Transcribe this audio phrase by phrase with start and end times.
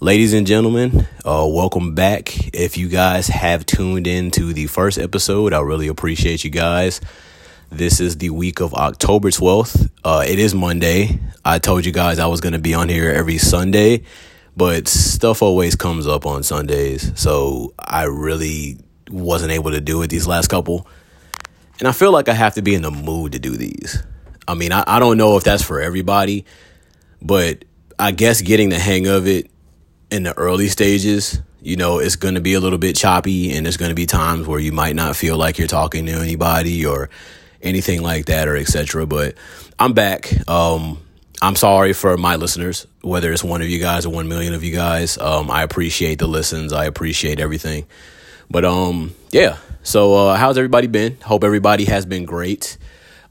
[0.00, 2.54] Ladies and gentlemen, uh, welcome back.
[2.54, 7.00] If you guys have tuned in to the first episode, I really appreciate you guys.
[7.68, 9.90] This is the week of October 12th.
[10.04, 11.18] Uh, it is Monday.
[11.44, 14.04] I told you guys I was going to be on here every Sunday,
[14.56, 17.10] but stuff always comes up on Sundays.
[17.20, 18.78] So I really
[19.10, 20.86] wasn't able to do it these last couple.
[21.80, 24.00] And I feel like I have to be in the mood to do these.
[24.46, 26.44] I mean, I, I don't know if that's for everybody,
[27.20, 27.64] but
[27.98, 29.50] I guess getting the hang of it
[30.10, 33.66] in the early stages, you know, it's going to be a little bit choppy and
[33.66, 36.86] there's going to be times where you might not feel like you're talking to anybody
[36.86, 37.10] or
[37.62, 39.06] anything like that or etc.
[39.06, 39.34] But
[39.78, 40.32] I'm back.
[40.48, 40.98] Um,
[41.42, 44.64] I'm sorry for my listeners, whether it's one of you guys or one million of
[44.64, 45.18] you guys.
[45.18, 46.72] Um, I appreciate the listens.
[46.72, 47.86] I appreciate everything.
[48.50, 49.58] But um, yeah.
[49.82, 51.18] So uh, how's everybody been?
[51.20, 52.78] Hope everybody has been great.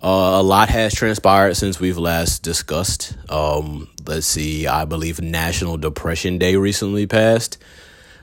[0.01, 3.17] Uh, a lot has transpired since we've last discussed.
[3.31, 7.57] Um, let's see, I believe National Depression Day recently passed.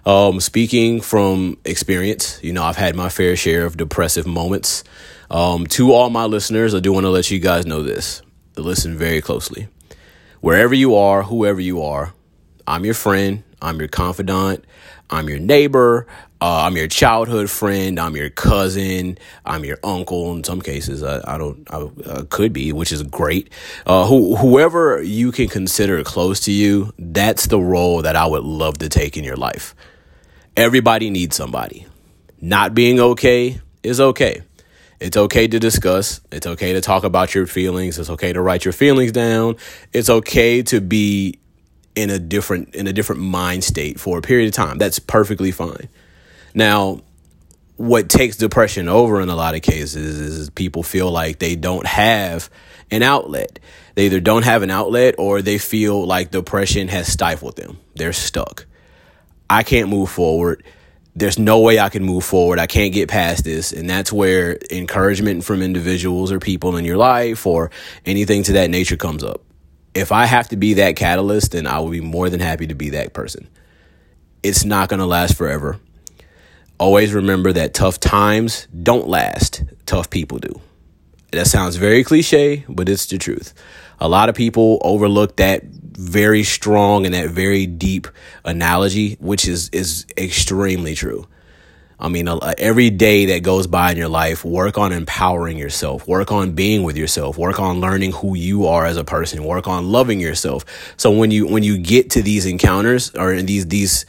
[0.06, 4.84] Um, speaking from experience, you know, I've had my fair share of depressive moments.
[5.31, 8.22] Um, to all my listeners, I do want to let you guys know this.
[8.56, 9.66] Listen very closely.
[10.41, 12.12] Wherever you are, whoever you are,
[12.69, 14.64] I'm your friend, I'm your confidant,
[15.11, 16.06] I'm your neighbor,
[16.45, 17.98] uh, I'm your childhood friend.
[17.98, 19.17] I'm your cousin.
[19.47, 20.31] I'm your uncle.
[20.37, 21.67] In some cases, I, I don't.
[21.73, 23.48] I, I, could be, which is great.
[23.87, 28.45] Uh, who, whoever you can consider close to you, that's the role that I would
[28.45, 29.75] love to take in your life.
[30.55, 31.87] Everybody needs somebody.
[32.42, 34.42] Not being okay is okay.
[35.00, 36.20] It's okay to discuss.
[36.31, 37.98] It's okay to talk about your feelings.
[37.98, 39.56] It's okay to write your feelings down.
[39.95, 41.39] It's okay to be
[41.97, 44.77] in a different in a different mind state for a period of time.
[44.77, 45.89] That's perfectly fine.
[46.55, 47.00] Now,
[47.77, 51.86] what takes depression over in a lot of cases is people feel like they don't
[51.86, 52.48] have
[52.91, 53.58] an outlet.
[53.97, 57.78] They either don't have an outlet or they feel like depression has stifled them.
[57.97, 58.66] They're stuck.
[59.50, 60.64] I can't move forward.
[61.16, 62.58] There's no way I can move forward.
[62.58, 63.72] I can't get past this.
[63.72, 67.70] And that's where encouragement from individuals or people in your life or
[68.06, 69.43] anything to that nature comes up.
[69.94, 72.75] If I have to be that catalyst, then I will be more than happy to
[72.75, 73.48] be that person.
[74.43, 75.81] It's not going to last forever
[76.84, 80.61] always remember that tough times don't last, tough people do.
[81.33, 83.55] That sounds very cliche, but it's the truth.
[84.00, 88.06] A lot of people overlook that very strong and that very deep
[88.44, 91.27] analogy, which is is extremely true.
[91.99, 92.28] I mean,
[92.59, 96.83] every day that goes by in your life, work on empowering yourself, work on being
[96.83, 100.67] with yourself, work on learning who you are as a person, work on loving yourself.
[100.99, 104.05] So when you when you get to these encounters or in these these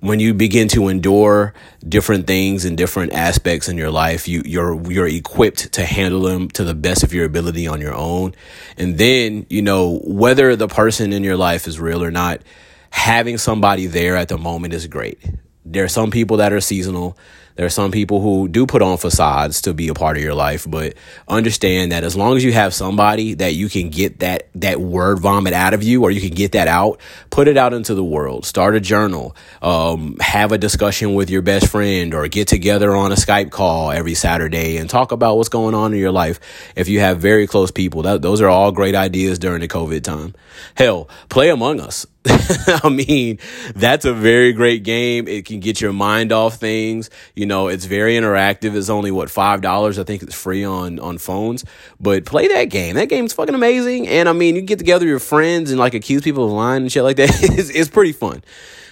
[0.00, 1.54] when you begin to endure
[1.86, 6.48] different things and different aspects in your life, you, you're you're equipped to handle them
[6.50, 8.34] to the best of your ability on your own.
[8.76, 12.42] And then, you know, whether the person in your life is real or not,
[12.90, 15.18] having somebody there at the moment is great.
[15.64, 17.16] There are some people that are seasonal.
[17.56, 20.34] There are some people who do put on facades to be a part of your
[20.34, 20.94] life, but
[21.26, 25.18] understand that as long as you have somebody that you can get that that word
[25.18, 27.00] vomit out of you, or you can get that out,
[27.30, 28.44] put it out into the world.
[28.46, 29.34] Start a journal.
[29.62, 33.90] Um, have a discussion with your best friend, or get together on a Skype call
[33.90, 36.40] every Saturday and talk about what's going on in your life.
[36.76, 40.02] If you have very close people, that, those are all great ideas during the COVID
[40.02, 40.34] time.
[40.74, 42.06] Hell, play Among Us.
[42.84, 43.38] I mean,
[43.74, 45.28] that's a very great game.
[45.28, 47.10] It can get your mind off things.
[47.34, 48.74] You know, it's very interactive.
[48.74, 49.98] It's only what five dollars.
[49.98, 51.64] I think it's free on on phones.
[52.00, 52.96] But play that game.
[52.96, 54.08] That game's fucking amazing.
[54.08, 56.82] And I mean, you get together with your friends and like accuse people of lying
[56.82, 57.30] and shit like that.
[57.42, 58.42] it's, it's pretty fun.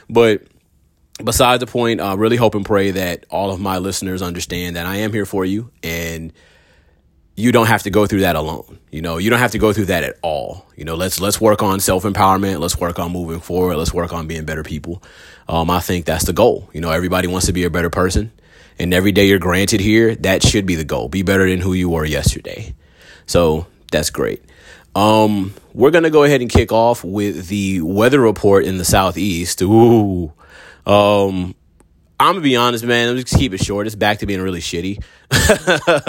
[0.09, 0.43] But
[1.23, 4.87] besides the point, I really hope and pray that all of my listeners understand that
[4.87, 6.33] I am here for you and
[7.37, 8.79] you don't have to go through that alone.
[8.91, 10.67] You know, you don't have to go through that at all.
[10.77, 12.61] You know, let's let's work on self empowerment.
[12.61, 13.77] Let's work on moving forward.
[13.77, 15.03] Let's work on being better people.
[15.49, 16.69] Um, I think that's the goal.
[16.73, 18.31] You know, everybody wants to be a better person,
[18.79, 21.09] and every day you're granted here, that should be the goal.
[21.09, 22.75] Be better than who you were yesterday.
[23.27, 24.43] So that's great.
[24.95, 29.61] Um, we're gonna go ahead and kick off with the weather report in the southeast.
[29.61, 30.33] Ooh,
[30.87, 31.57] um,
[32.25, 33.11] I'm gonna be honest, man.
[33.11, 33.87] I'm just keep it short.
[33.87, 35.05] It's back to being really shitty.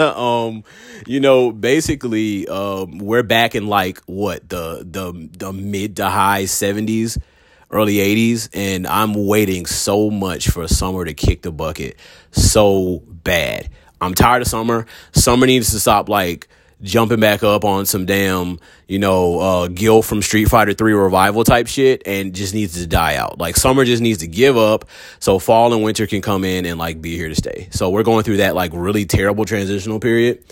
[0.00, 0.64] um,
[1.06, 6.44] you know, basically, um, we're back in like what the the the mid to high
[6.44, 7.18] 70s,
[7.70, 11.98] early 80s, and I'm waiting so much for summer to kick the bucket
[12.30, 13.68] so bad.
[14.00, 14.86] I'm tired of summer.
[15.12, 16.48] Summer needs to stop like
[16.82, 21.44] jumping back up on some damn, you know, uh, Gill from Street Fighter 3 revival
[21.44, 23.38] type shit and just needs to die out.
[23.38, 24.84] Like summer just needs to give up
[25.18, 27.68] so fall and winter can come in and like be here to stay.
[27.70, 30.44] So we're going through that like really terrible transitional period.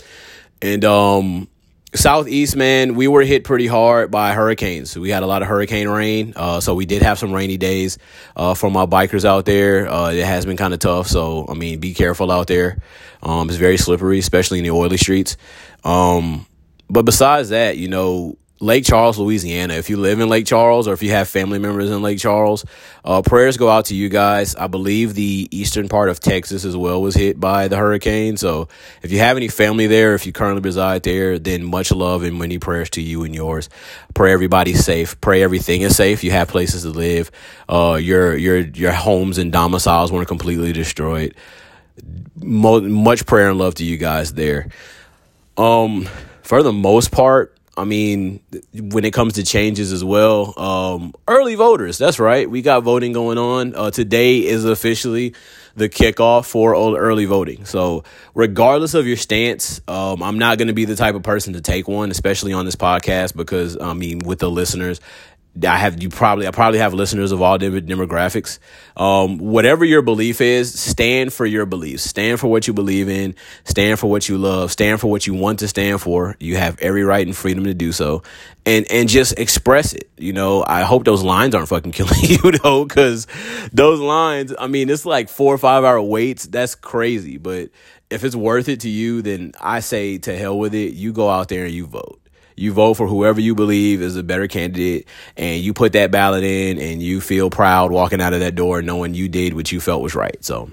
[0.63, 1.49] And, um,
[1.95, 4.99] southeast, man, we were hit pretty hard by hurricanes.
[4.99, 7.99] We had a lot of hurricane rain, uh, so we did have some rainy days
[8.37, 9.91] uh, for my bikers out there.
[9.91, 12.79] Uh, it has been kind of tough, so I mean, be careful out there.
[13.23, 15.37] Um, it's very slippery, especially in the oily streets.
[15.85, 16.47] Um,
[16.89, 19.75] but besides that, you know, Lake Charles, Louisiana.
[19.75, 22.65] If you live in Lake Charles or if you have family members in Lake Charles,
[23.05, 24.55] uh, prayers go out to you guys.
[24.55, 28.39] I believe the eastern part of Texas as well was hit by the hurricane.
[28.39, 28.69] So
[29.03, 32.39] if you have any family there, if you currently reside there, then much love and
[32.39, 33.69] many prayers to you and yours.
[34.15, 35.21] Pray everybody's safe.
[35.21, 36.25] Pray everything is safe.
[36.25, 37.31] You have places to live.
[37.69, 41.35] Uh, your your your homes and domiciles weren't completely destroyed.
[42.37, 44.69] Mo- much prayer and love to you guys there.
[45.57, 46.09] Um,
[46.43, 48.41] for the most part, I mean,
[48.73, 51.99] when it comes to changes as well, um, early voters.
[51.99, 52.49] That's right.
[52.49, 53.75] We got voting going on.
[53.75, 55.35] Uh, today is officially
[55.75, 57.65] the kickoff for early voting.
[57.65, 61.55] So, regardless of your stance, um, I'm not going to be the type of person
[61.55, 65.01] to take one, especially on this podcast, because I mean, with the listeners,
[65.63, 68.59] I have you probably I probably have listeners of all demographics.
[68.97, 72.03] Um, whatever your belief is, stand for your beliefs.
[72.03, 73.37] Stand for what you believe in.
[73.63, 74.73] Stand for what you love.
[74.73, 76.37] Stand for what you want to stand for.
[76.41, 78.25] You have every right and freedom to do so,
[78.67, 80.11] and and just express it.
[80.19, 83.29] You know, I hope those lines aren't fucking killing you though, because
[83.73, 84.53] those lines.
[84.59, 86.47] I mean, it's like four or five hour waits.
[86.47, 87.39] That's crazy.
[87.39, 87.71] But
[88.11, 90.95] if it's worth it to you, then I say to hell with it.
[90.95, 92.21] You go out there and you vote.
[92.57, 96.45] You vote for whoever you believe is a better candidate and you put that ballot
[96.45, 99.81] in and you feel proud walking out of that door knowing you did what you
[99.81, 100.43] felt was right.
[100.45, 100.71] So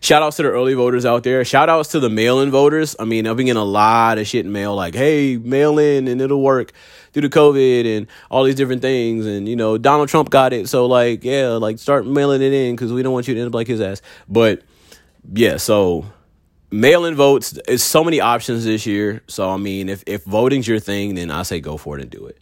[0.00, 1.44] shout outs to the early voters out there.
[1.44, 2.94] Shout outs to the mail in voters.
[2.98, 6.08] I mean, I've been getting a lot of shit in mail like, hey, mail in
[6.08, 6.72] and it'll work
[7.12, 9.26] due to COVID and all these different things.
[9.26, 10.68] And, you know, Donald Trump got it.
[10.68, 13.48] So, like, yeah, like start mailing it in because we don't want you to end
[13.48, 14.02] up like his ass.
[14.28, 14.62] But
[15.32, 16.06] yeah, so
[16.70, 19.22] mail-in votes is so many options this year.
[19.26, 22.10] So i mean if, if voting's your thing then i say go for it and
[22.10, 22.38] do it.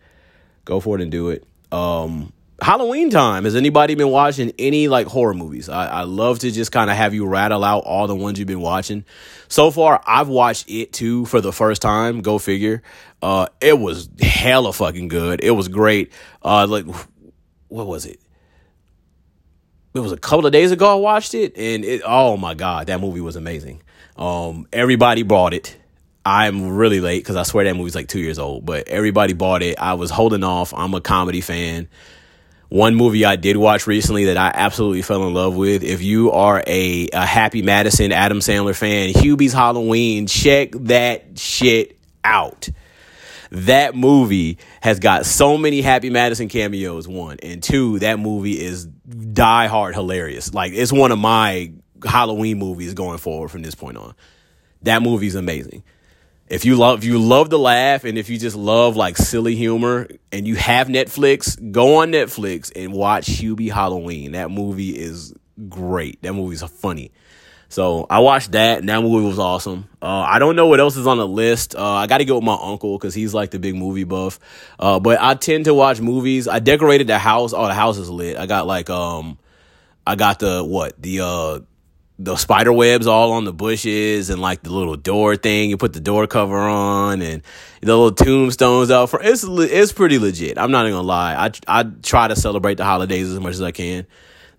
[0.65, 1.45] Go for it and do it.
[1.71, 2.33] Um
[2.63, 3.45] halloween time.
[3.45, 5.69] Has anybody been watching any like horror movies?
[5.69, 8.49] I, I love to just kind of have you rattle out all the ones you've
[8.49, 9.05] been watching.
[9.49, 12.23] So far i've watched it too for the first time.
[12.23, 12.83] Go figure.
[13.23, 15.43] Uh it was hella fucking good.
[15.43, 16.13] It was great.
[16.43, 16.87] Uh like
[17.69, 18.21] what was it?
[19.95, 22.87] It was a couple of days ago I watched it and it oh my god
[22.87, 23.83] that movie was amazing.
[24.17, 25.77] Um, everybody bought it.
[26.27, 29.63] I'm really late because I swear that movie's like two years old, but everybody bought
[29.63, 29.79] it.
[29.79, 30.73] I was holding off.
[30.73, 31.89] I'm a comedy fan.
[32.71, 35.85] One movie I did watch recently that I absolutely fell in love with.
[35.85, 41.99] If you are a, a Happy Madison Adam Sandler fan, Hubie's Halloween, check that shit
[42.25, 42.71] out.
[43.51, 47.07] That movie has got so many Happy Madison cameos.
[47.07, 50.53] One and two, that movie is die hard hilarious.
[50.53, 51.74] Like it's one of my
[52.05, 54.15] Halloween movies going forward from this point on.
[54.83, 55.83] That movie's amazing.
[56.47, 59.57] If you love if you love to laugh and if you just love like silly
[59.57, 64.33] humor and you have Netflix, go on Netflix and watch Hubie Halloween.
[64.33, 65.33] That movie is
[65.69, 66.21] great.
[66.23, 67.13] That movie's funny.
[67.75, 69.89] So I watched that, and that movie was awesome.
[70.01, 71.75] Uh, I don't know what else is on the list.
[71.75, 74.39] Uh, I got to go with my uncle because he's like the big movie buff.
[74.79, 76.47] Uh, but I tend to watch movies.
[76.47, 77.53] I decorated the house.
[77.53, 78.37] Oh, the house is lit.
[78.37, 79.39] I got like um,
[80.07, 81.61] I got the what the uh
[82.19, 85.71] the spider webs all on the bushes and like the little door thing.
[85.71, 87.43] You put the door cover on and
[87.81, 90.57] the little tombstones out for it's it's pretty legit.
[90.59, 91.35] I'm not even gonna lie.
[91.35, 94.07] I I try to celebrate the holidays as much as I can.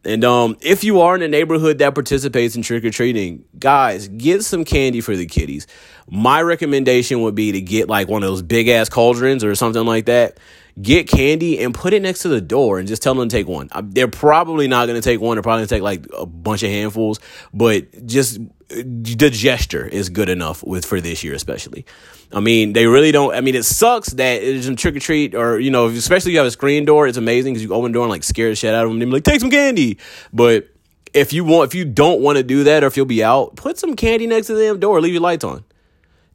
[0.03, 4.07] And um, if you are in a neighborhood that participates in trick or treating, guys,
[4.07, 5.65] get some candy for the kiddies.
[6.07, 9.85] My recommendation would be to get like one of those big ass cauldrons or something
[9.85, 10.37] like that
[10.81, 13.47] get candy and put it next to the door and just tell them to take
[13.47, 13.69] one.
[13.71, 15.35] Uh, they're probably not going to take one.
[15.35, 17.19] They're probably going to take like a bunch of handfuls,
[17.53, 21.85] but just uh, the gesture is good enough with for this year, especially.
[22.33, 23.33] I mean, they really don't.
[23.33, 26.33] I mean, it sucks that it's a trick or treat, or you know, especially if
[26.33, 27.07] you have a screen door.
[27.07, 29.01] It's amazing because you open the door and like scare the shit out of them.
[29.01, 29.97] And like, take some candy.
[30.33, 30.69] But
[31.13, 33.55] if you want, if you don't want to do that, or if you'll be out,
[33.55, 34.99] put some candy next to the damn door.
[34.99, 35.63] Leave your lights on.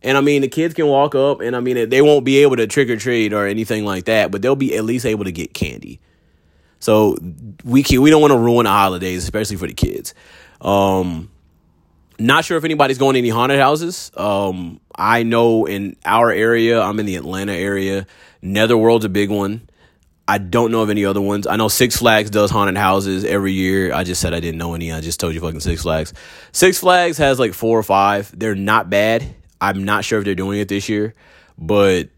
[0.02, 2.56] And I mean, the kids can walk up, and I mean, they won't be able
[2.56, 5.32] to trick or treat or anything like that, but they'll be at least able to
[5.32, 6.00] get candy.
[6.78, 7.18] So
[7.64, 10.14] we can, we don't want to ruin the holidays, especially for the kids.
[10.62, 11.30] Um,
[12.18, 14.10] not sure if anybody's going to any haunted houses.
[14.16, 18.06] Um, I know in our area, I'm in the Atlanta area.
[18.40, 19.68] Netherworld's a big one.
[20.26, 21.46] I don't know of any other ones.
[21.46, 23.92] I know Six Flags does haunted houses every year.
[23.92, 24.92] I just said I didn't know any.
[24.92, 26.14] I just told you fucking Six Flags.
[26.52, 28.32] Six Flags has like four or five.
[28.38, 29.34] They're not bad.
[29.60, 31.14] I'm not sure if they're doing it this year,
[31.58, 32.08] but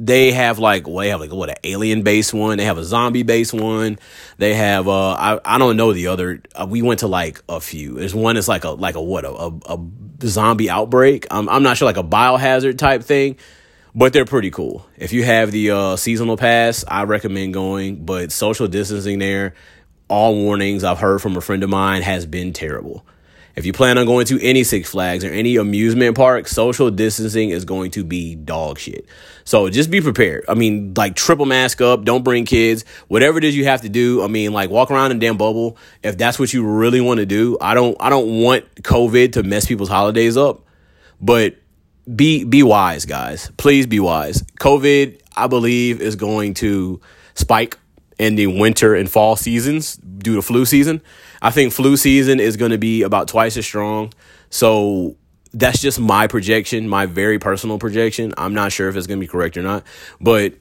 [0.00, 2.58] they have like well, they have like what an alien based one.
[2.58, 3.98] They have a zombie based one.
[4.38, 6.42] They have uh I, I don't know the other.
[6.54, 7.94] Uh, we went to like a few.
[7.94, 9.78] There's one that's like a like a what a, a, a
[10.24, 11.26] zombie outbreak.
[11.30, 13.36] I'm I'm not sure like a biohazard type thing.
[13.94, 14.84] but they're pretty cool.
[14.96, 18.04] If you have the uh, seasonal pass, I recommend going.
[18.04, 19.54] But social distancing there,
[20.08, 23.06] all warnings I've heard from a friend of mine has been terrible.
[23.56, 27.50] If you plan on going to any Six Flags or any amusement park, social distancing
[27.50, 29.06] is going to be dog shit.
[29.44, 30.44] So just be prepared.
[30.48, 33.88] I mean, like triple mask up, don't bring kids, whatever it is you have to
[33.88, 34.24] do.
[34.24, 37.26] I mean, like walk around in damn bubble if that's what you really want to
[37.26, 37.56] do.
[37.60, 40.62] I don't I don't want COVID to mess people's holidays up,
[41.20, 41.56] but
[42.12, 43.52] be be wise, guys.
[43.56, 44.42] Please be wise.
[44.60, 47.00] COVID, I believe, is going to
[47.34, 47.78] spike
[48.18, 51.02] in the winter and fall seasons due to flu season.
[51.42, 54.12] I think flu season is going to be about twice as strong.
[54.50, 55.16] So
[55.52, 58.34] that's just my projection, my very personal projection.
[58.36, 59.84] I'm not sure if it's going to be correct or not,
[60.20, 60.54] but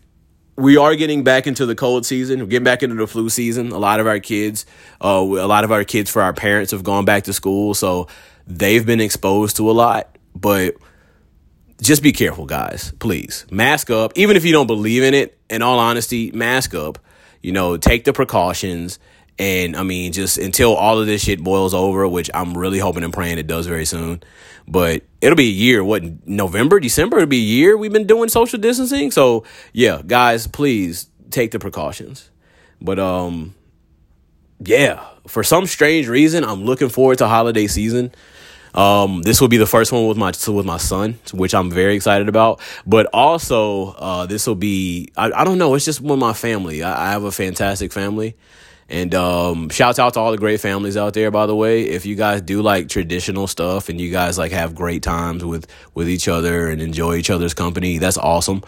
[0.55, 2.39] we are getting back into the cold season.
[2.39, 3.71] We're getting back into the flu season.
[3.71, 4.65] A lot of our kids,
[5.03, 8.07] uh, a lot of our kids for our parents have gone back to school, so
[8.45, 10.15] they've been exposed to a lot.
[10.35, 10.75] But
[11.81, 12.93] just be careful, guys.
[12.99, 14.13] Please mask up.
[14.15, 16.99] Even if you don't believe in it, in all honesty, mask up.
[17.41, 18.99] You know, take the precautions.
[19.39, 23.03] And I mean, just until all of this shit boils over, which I'm really hoping
[23.03, 24.21] and praying it does very soon.
[24.67, 25.83] But it'll be a year.
[25.83, 27.17] What November, December?
[27.17, 29.11] It'll be a year we've been doing social distancing.
[29.11, 32.29] So yeah, guys, please take the precautions.
[32.79, 33.55] But um,
[34.59, 38.13] yeah, for some strange reason, I'm looking forward to holiday season.
[38.75, 41.95] Um, this will be the first one with my with my son, which I'm very
[41.95, 42.59] excited about.
[42.85, 45.75] But also, uh, this will be I, I don't know.
[45.75, 46.83] It's just with my family.
[46.83, 48.35] I, I have a fantastic family.
[48.93, 51.81] And um, shouts out to all the great families out there, by the way.
[51.81, 55.65] If you guys do like traditional stuff and you guys like have great times with
[55.95, 58.61] with each other and enjoy each other's company, that's awesome.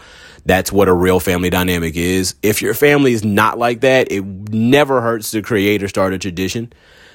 [0.44, 2.34] That's what a real family dynamic is.
[2.42, 6.18] If your family is not like that, it never hurts to create or start a
[6.18, 6.72] tradition.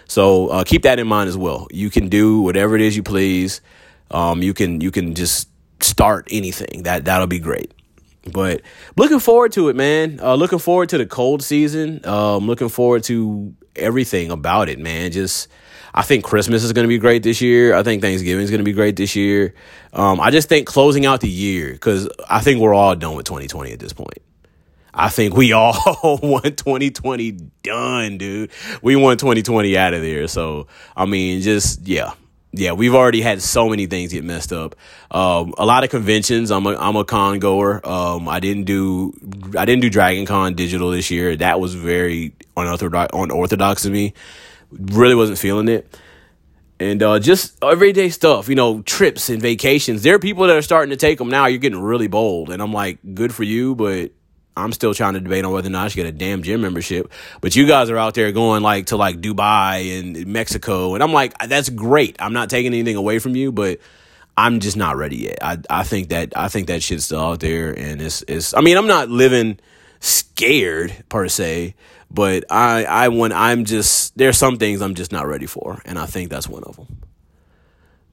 [0.08, 1.68] So uh, keep that in mind as well.
[1.70, 3.60] You can do whatever it is you please.
[4.10, 5.50] Um, you can you can just
[5.82, 6.84] start anything.
[6.84, 7.74] That that'll be great.
[8.30, 8.62] But
[8.96, 10.20] looking forward to it, man.
[10.22, 12.06] Uh, looking forward to the cold season.
[12.06, 15.12] Um, looking forward to everything about it, man.
[15.12, 15.48] Just
[15.94, 17.76] I think Christmas is going to be great this year.
[17.76, 19.54] I think Thanksgiving is going to be great this year.
[19.94, 23.26] Um, I just think closing out the year because I think we're all done with
[23.26, 24.20] 2020 at this point.
[24.94, 25.74] I think we all
[26.22, 27.32] want 2020
[27.64, 28.52] done, dude.
[28.82, 30.28] We want 2020 out of there.
[30.28, 32.14] So, I mean, just, yeah.
[32.54, 34.76] Yeah, we've already had so many things get messed up.
[35.10, 36.52] Um, a lot of conventions.
[36.52, 37.80] I'm a I'm a con goer.
[37.88, 39.14] Um, I didn't do
[39.58, 41.38] I didn't do Dragon Con digital this year.
[41.38, 44.14] That was very unorthodox unorthodox to me.
[44.72, 45.98] Really wasn't feeling it.
[46.80, 50.02] And uh, just everyday stuff, you know, trips and vacations.
[50.02, 51.46] There are people that are starting to take them now.
[51.46, 54.12] You're getting really bold, and I'm like, good for you, but
[54.62, 56.62] I'm still trying to debate on whether or not I should get a damn gym
[56.62, 57.12] membership.
[57.42, 60.94] But you guys are out there going like to like Dubai and Mexico.
[60.94, 62.16] And I'm like, that's great.
[62.20, 63.80] I'm not taking anything away from you, but
[64.38, 65.40] I'm just not ready yet.
[65.42, 68.62] I, I think that I think that shit's still out there and it's it's I
[68.62, 69.60] mean, I'm not living
[70.00, 71.76] scared per se,
[72.10, 76.00] but I I want I'm just there's some things I'm just not ready for, and
[76.00, 77.02] I think that's one of them.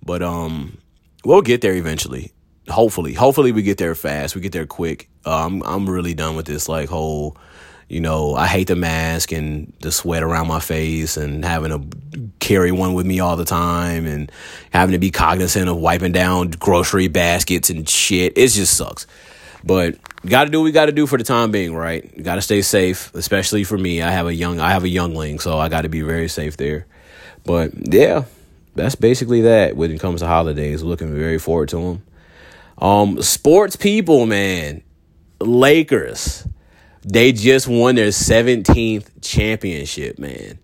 [0.04, 0.78] But um
[1.24, 2.32] we'll get there eventually
[2.68, 4.34] hopefully, hopefully we get there fast.
[4.34, 5.08] We get there quick.
[5.24, 7.36] Uh, I'm I'm really done with this like whole,
[7.88, 12.28] you know, I hate the mask and the sweat around my face and having to
[12.40, 14.30] carry one with me all the time and
[14.70, 18.36] having to be cognizant of wiping down grocery baskets and shit.
[18.36, 19.06] It just sucks.
[19.64, 22.22] But got to do what we got to do for the time being, right?
[22.22, 24.02] Got to stay safe, especially for me.
[24.02, 26.56] I have a young I have a youngling, so I got to be very safe
[26.56, 26.86] there.
[27.44, 28.24] But yeah,
[28.74, 30.82] that's basically that when it comes to holidays.
[30.82, 32.02] Looking very forward to them.
[32.80, 34.82] Um, sports people, man,
[35.40, 36.46] Lakers,
[37.02, 40.58] they just won their 17th championship, man.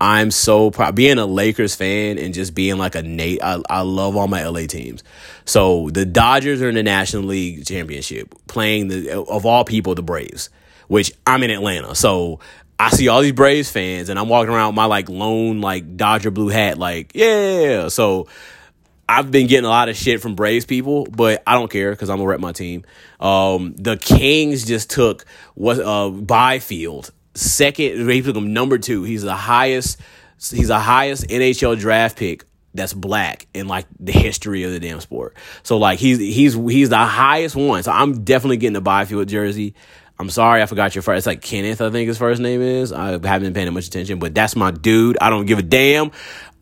[0.00, 3.42] I'm so proud being a Lakers fan and just being like a Nate.
[3.42, 5.02] I, I love all my LA teams.
[5.44, 10.02] So the Dodgers are in the National League Championship, playing the of all people the
[10.02, 10.50] Braves,
[10.88, 11.94] which I'm in Atlanta.
[11.94, 12.40] So
[12.78, 15.96] I see all these Braves fans, and I'm walking around with my like lone like
[15.96, 17.88] Dodger blue hat, like yeah.
[17.88, 18.26] So
[19.08, 22.10] I've been getting a lot of shit from Braves people, but I don't care because
[22.10, 22.84] I'm gonna rep my team.
[23.20, 28.06] Um, the Kings just took what uh, Byfield second.
[28.06, 29.04] They took him number two.
[29.04, 30.00] He's the highest.
[30.38, 32.44] He's the highest NHL draft pick
[32.74, 35.36] that's black in like the history of the damn sport.
[35.62, 37.82] So like he's he's he's the highest one.
[37.82, 39.74] So I'm definitely getting a Byfield jersey.
[40.18, 41.18] I'm sorry, I forgot your first.
[41.18, 42.92] It's like Kenneth, I think his first name is.
[42.92, 45.18] I haven't been paying much attention, but that's my dude.
[45.20, 46.12] I don't give a damn.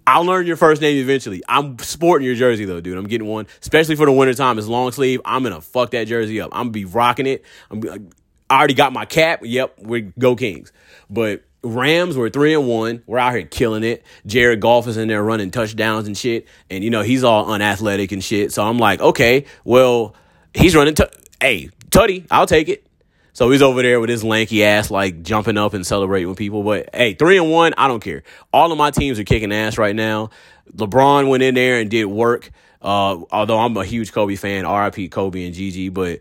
[0.06, 1.42] I'll learn your first name eventually.
[1.48, 2.98] I'm sporting your jersey though, dude.
[2.98, 4.58] I'm getting one, especially for the winter time.
[4.58, 5.20] It's long sleeve.
[5.24, 6.50] I'm gonna fuck that jersey up.
[6.52, 7.44] I'm gonna be rocking it.
[7.70, 8.10] I'm,
[8.50, 9.40] I already got my cap.
[9.42, 10.72] Yep, we go Kings.
[11.08, 13.02] But Rams were three and one.
[13.06, 14.04] We're out here killing it.
[14.26, 18.12] Jared Goff is in there running touchdowns and shit, and you know he's all unathletic
[18.12, 18.52] and shit.
[18.52, 20.14] So I'm like, okay, well,
[20.52, 20.94] he's running.
[20.94, 21.04] T-
[21.40, 22.86] hey, Tutty, I'll take it.
[23.34, 26.62] So he's over there with his lanky ass, like jumping up and celebrating with people.
[26.62, 28.22] But hey, three and one, I don't care.
[28.52, 30.30] All of my teams are kicking ass right now.
[30.74, 32.50] LeBron went in there and did work.
[32.82, 36.18] Uh, although I'm a huge Kobe fan, RIP Kobe and Gigi, but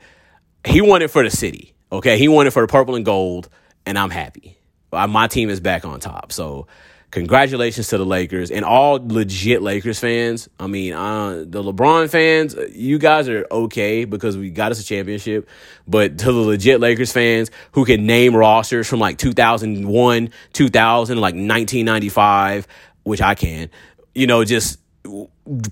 [0.65, 1.73] he won it for the city.
[1.91, 3.49] Okay, he won it for the purple and gold,
[3.85, 4.57] and I'm happy.
[4.91, 6.31] My team is back on top.
[6.31, 6.67] So
[7.11, 10.49] congratulations to the Lakers and all legit Lakers fans.
[10.59, 14.83] I mean, uh, the LeBron fans, you guys are okay because we got us a
[14.83, 15.47] championship.
[15.87, 21.33] But to the legit Lakers fans who can name rosters from like 2001, 2000, like
[21.33, 22.67] 1995,
[23.03, 23.69] which I can,
[24.15, 24.79] you know, just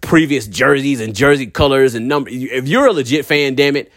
[0.01, 2.29] previous jerseys and jersey colors and number.
[2.31, 3.91] If you're a legit fan, damn it,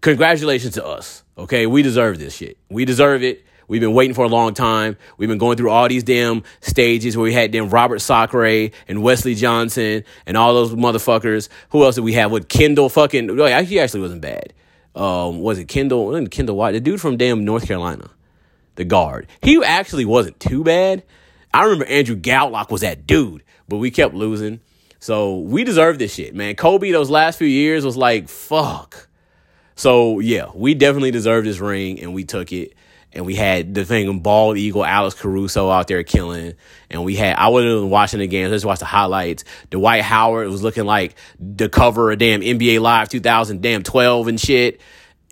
[0.00, 1.22] congratulations to us.
[1.36, 2.58] Okay, we deserve this shit.
[2.68, 3.44] We deserve it.
[3.68, 4.96] We've been waiting for a long time.
[5.16, 9.02] We've been going through all these damn stages where we had them Robert Sacre and
[9.02, 11.48] Wesley Johnson and all those motherfuckers.
[11.70, 12.30] Who else did we have?
[12.30, 14.52] With Kendall fucking, he actually wasn't bad.
[14.94, 16.06] Um, was it Kendall?
[16.06, 16.72] Wasn't Kendall White?
[16.72, 18.10] The dude from damn North Carolina,
[18.76, 19.26] the guard.
[19.42, 21.02] He actually wasn't too bad.
[21.52, 24.60] I remember Andrew Goudelock was that dude, but we kept losing.
[25.00, 26.54] So we deserve this shit, man.
[26.54, 29.08] Kobe, those last few years was like, fuck.
[29.76, 32.74] So yeah, we definitely deserve this ring and we took it
[33.14, 36.54] and we had the thing bald eagle Alex Caruso out there killing,
[36.90, 39.44] and we had I wasn't watching the games, I just watched the highlights.
[39.70, 44.40] Dwight Howard was looking like the cover of damn NBA Live 2000 damn 12 and
[44.40, 44.80] shit.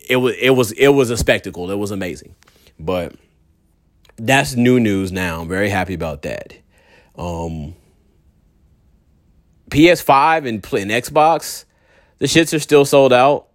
[0.08, 1.70] It was it was it was a spectacle.
[1.70, 2.34] It was amazing,
[2.78, 3.14] but
[4.16, 5.40] that's new news now.
[5.40, 6.54] I'm very happy about that.
[7.16, 7.74] Um,
[9.70, 11.64] PS5 and, and Xbox,
[12.18, 13.48] the shits are still sold out,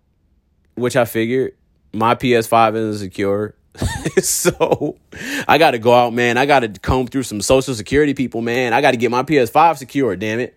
[0.75, 1.55] which I figured.
[1.93, 3.55] My PS5 isn't secure.
[4.21, 4.97] so
[5.47, 6.37] I got to go out, man.
[6.37, 8.73] I got to comb through some social security people, man.
[8.73, 10.55] I got to get my PS5 secure, damn it.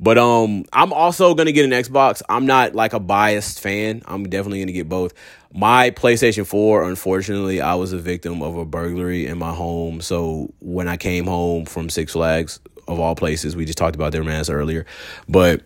[0.00, 2.20] But um, I'm also gonna get an Xbox.
[2.28, 4.02] I'm not like a biased fan.
[4.06, 5.14] I'm definitely gonna get both.
[5.52, 10.00] My PlayStation 4, unfortunately, I was a victim of a burglary in my home.
[10.00, 14.12] So when I came home from Six Flags, of all places, we just talked about
[14.12, 14.86] their mass earlier,
[15.28, 15.62] but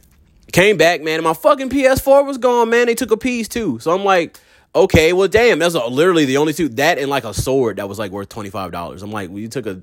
[0.52, 2.86] came back, man, and my fucking PS4 was gone, man.
[2.86, 3.78] They took a piece too.
[3.80, 4.38] So I'm like,
[4.74, 7.98] okay, well, damn, that's literally the only two that and like a sword that was
[7.98, 9.02] like worth twenty five dollars.
[9.02, 9.82] I'm like, well, you took a,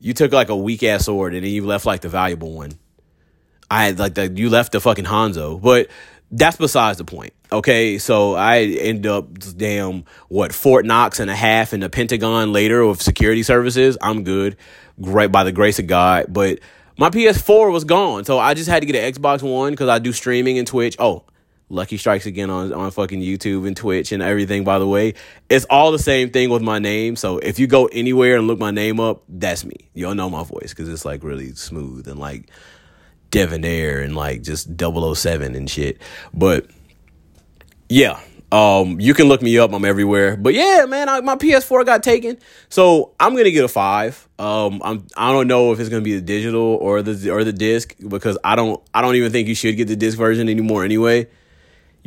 [0.00, 2.72] you took like a weak ass sword and then you left like the valuable one.
[3.70, 5.88] I had like the you left the fucking Hanzo, but
[6.30, 7.32] that's besides the point.
[7.50, 12.52] Okay, so I end up damn what Fort Knox and a half in the Pentagon
[12.52, 13.96] later with security services.
[14.02, 14.56] I'm good,
[15.00, 16.26] great by the grace of God.
[16.28, 16.60] But
[16.98, 19.98] my PS4 was gone, so I just had to get an Xbox One because I
[19.98, 20.96] do streaming and Twitch.
[20.98, 21.24] Oh,
[21.70, 24.64] Lucky Strikes again on on fucking YouTube and Twitch and everything.
[24.64, 25.14] By the way,
[25.48, 27.16] it's all the same thing with my name.
[27.16, 29.90] So if you go anywhere and look my name up, that's me.
[29.94, 32.50] You'll know my voice because it's like really smooth and like
[33.30, 36.00] debonair and like just 007 and shit.
[36.32, 36.66] But
[37.90, 38.18] yeah,
[38.50, 39.74] um, you can look me up.
[39.74, 40.38] I'm everywhere.
[40.38, 42.38] But yeah, man, I, my PS4 got taken,
[42.70, 44.26] so I'm gonna get a five.
[44.38, 47.52] Um, I'm I don't know if it's gonna be the digital or the or the
[47.52, 50.82] disc because I don't I don't even think you should get the disc version anymore
[50.82, 51.28] anyway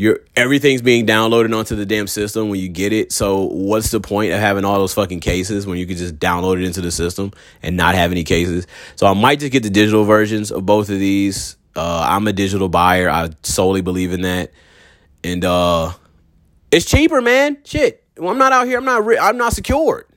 [0.02, 3.12] you're everything's being downloaded onto the damn system when you get it.
[3.12, 6.60] So what's the point of having all those fucking cases when you could just download
[6.60, 8.66] it into the system and not have any cases?
[8.96, 11.56] So I might just get the digital versions of both of these.
[11.76, 13.12] Uh, I'm a digital buyer.
[13.12, 14.52] I solely believe in that,
[15.24, 15.92] and uh,
[16.72, 17.60] it's cheaper, man.
[17.64, 18.80] Shit, I'm not out here.
[18.80, 19.04] I'm not.
[19.22, 20.08] I'm not secured.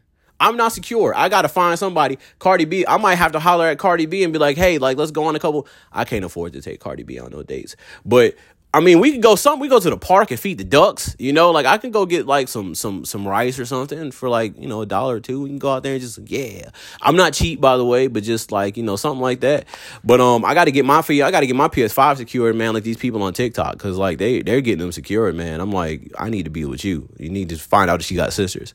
[0.40, 1.14] I'm not secure.
[1.14, 2.18] I gotta find somebody.
[2.38, 2.85] Cardi B.
[2.88, 5.25] I might have to holler at Cardi B and be like, "Hey, like, let's go
[5.25, 8.35] on a couple." I can't afford to take Cardi B on no dates, but
[8.74, 9.60] I mean, we could go some.
[9.60, 11.14] We go to the park and feed the ducks.
[11.16, 14.28] You know, like I can go get like some some some rice or something for
[14.28, 15.42] like you know a dollar or two.
[15.42, 16.70] We can go out there and just yeah.
[17.00, 19.66] I'm not cheap by the way, but just like you know something like that.
[20.02, 21.22] But um, I got to get my fee.
[21.22, 22.74] I got to get my PS5 secured, man.
[22.74, 25.60] Like these people on TikTok, because like they they're getting them secured, man.
[25.60, 27.08] I'm like, I need to be with you.
[27.16, 28.74] You need to find out if she got sisters.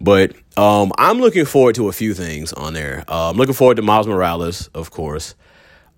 [0.00, 3.04] But um, I'm looking forward to a few things on there.
[3.06, 5.36] Uh, I'm looking forward to Miles Morales, of course.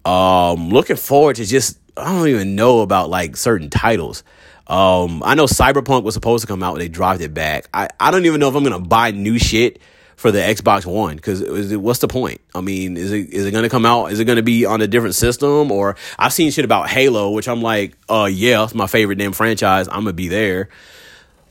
[0.05, 4.23] Um, looking forward to just I don't even know about like certain titles.
[4.67, 7.69] Um, I know Cyberpunk was supposed to come out, but they dropped it back.
[7.75, 9.81] I, I don't even know if I'm gonna buy new shit
[10.15, 11.43] for the Xbox One because
[11.77, 12.41] what's the point?
[12.55, 14.13] I mean, is it is it gonna come out?
[14.13, 15.73] Is it gonna be on a different system?
[15.73, 19.33] Or I've seen shit about Halo, which I'm like, uh, yeah, it's my favorite damn
[19.33, 19.89] franchise.
[19.89, 20.69] I'm gonna be there,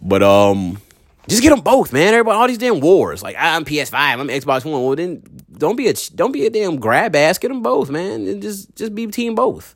[0.01, 0.79] but um,
[1.27, 2.13] just get them both, man.
[2.13, 3.21] Everybody, all these damn wars.
[3.21, 4.83] Like I'm PS5, I'm Xbox One.
[4.83, 5.23] Well, then
[5.57, 7.37] don't be a don't be a damn grab ass.
[7.37, 8.27] Get them both, man.
[8.27, 9.75] And just just be team both.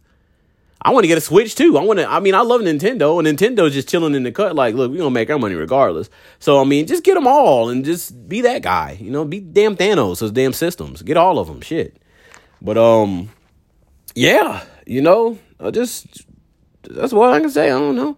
[0.85, 1.77] I want to get a Switch too.
[1.77, 2.09] I want to.
[2.09, 4.55] I mean, I love Nintendo, and Nintendo's just chilling in the cut.
[4.55, 6.09] Like, look, we gonna make our money regardless.
[6.39, 8.97] So I mean, just get them all and just be that guy.
[8.99, 10.19] You know, be damn Thanos.
[10.19, 11.01] Those damn systems.
[11.01, 11.61] Get all of them.
[11.61, 11.97] Shit.
[12.61, 13.29] But um,
[14.15, 14.63] yeah.
[14.85, 16.25] You know, I just
[16.83, 17.67] that's what I can say.
[17.67, 18.17] I don't know.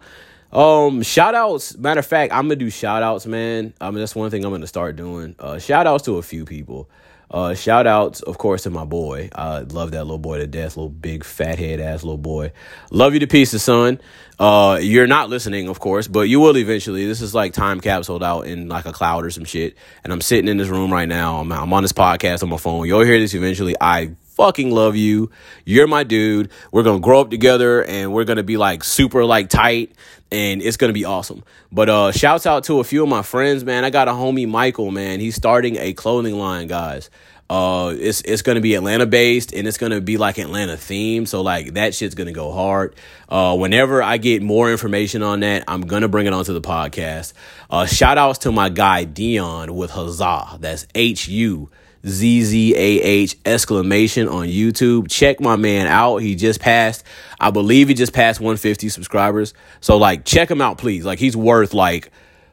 [0.52, 1.78] Um, shout outs.
[1.78, 3.74] Matter of fact, I'm gonna do shout outs, man.
[3.80, 5.36] I mean, that's one thing I'm gonna start doing.
[5.38, 6.90] Uh, shout outs to a few people.
[7.36, 9.30] Uh, shout outs, of course, to my boy.
[9.36, 12.54] I love that little boy to death, little big fat head ass little boy.
[12.92, 14.00] Love you to pieces, son.
[14.40, 17.06] Uh, you're not listening, of course, but you will eventually.
[17.06, 19.76] This is like time capsuled out in like a cloud or some shit.
[20.06, 21.42] And I'm sitting in this room right now.
[21.42, 22.88] I'm, I'm on this podcast on my phone.
[22.88, 23.76] You'll hear this eventually.
[23.82, 25.32] I fucking love you.
[25.64, 26.52] You're my dude.
[26.72, 29.96] We're gonna grow up together and we're gonna be like super like tight
[30.32, 31.44] and it's gonna be awesome.
[31.72, 33.86] But uh shouts out to a few of my friends, man.
[33.86, 35.20] I got a homie Michael, man.
[35.20, 37.10] He's starting a clothing line, guys.
[37.48, 41.28] Uh, it's it's gonna be Atlanta based and it's gonna be like Atlanta themed.
[41.28, 42.96] So like that shit's gonna go hard.
[43.30, 47.34] Uh, whenever I get more information on that, I'm gonna bring it onto the podcast.
[47.70, 50.58] Uh, shout outs to my guy Dion with Huzzah.
[50.60, 51.70] That's H U
[52.08, 55.10] Z Z A H exclamation on YouTube.
[55.10, 56.18] Check my man out.
[56.18, 57.04] He just passed,
[57.40, 59.54] I believe he just passed 150 subscribers.
[59.82, 61.06] So like check him out, please.
[61.06, 62.12] Like he's worth like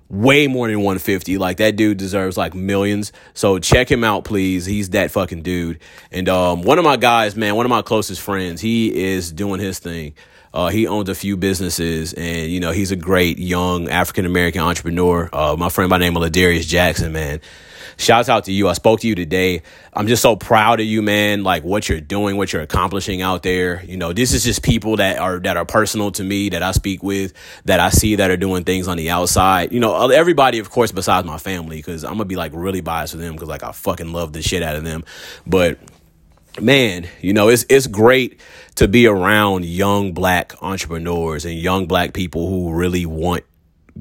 [0.09, 1.39] way more than 150.
[1.39, 3.13] Like that dude deserves like millions.
[3.35, 4.67] So check him out, please.
[4.67, 5.81] He's that fucking dude.
[6.13, 9.59] And um, one of my guys, man, one of my closest friends, he is doing
[9.59, 10.15] his thing.
[10.55, 14.61] Uh, he owns a few businesses, and you know he's a great young African American
[14.61, 15.29] entrepreneur.
[15.33, 17.41] Uh, my friend by the name of Ladarius Jackson, man.
[17.97, 18.69] Shouts out to you.
[18.69, 19.63] I spoke to you today.
[19.93, 21.43] I'm just so proud of you, man.
[21.43, 23.85] Like what you're doing, what you're accomplishing out there.
[23.85, 26.73] You know, this is just people that are that are personal to me that I
[26.73, 27.33] speak with,
[27.65, 29.73] that I see that are doing things on the outside.
[29.73, 33.15] You know, everybody, of course, besides my family, because I'm gonna be like really biased
[33.15, 35.05] with them because like I fucking love the shit out of them.
[35.47, 35.79] But
[36.61, 38.41] man, you know, it's it's great
[38.77, 43.45] to be around young black entrepreneurs and young black people who really want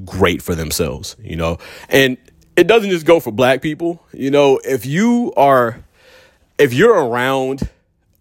[0.06, 1.58] great for themselves, you know.
[1.90, 2.18] And
[2.56, 4.04] it doesn't just go for black people.
[4.14, 5.84] You know, if you are
[6.58, 7.70] if you're around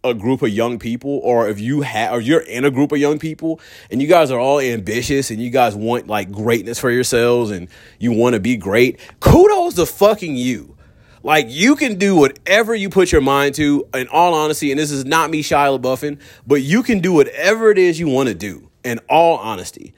[0.02, 2.98] a group of young people or if you have or you're in a group of
[2.98, 3.60] young people
[3.90, 7.68] and you guys are all ambitious and you guys want like greatness for yourselves and
[7.98, 10.74] you want to be great, kudos to fucking you.
[11.22, 14.90] Like you can do whatever you put your mind to, in all honesty, and this
[14.90, 18.34] is not me Shia LaBeoufing, but you can do whatever it is you want to
[18.34, 19.92] do, in all honesty.